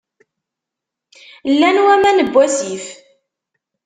[1.51, 2.85] Llan waman n wasif.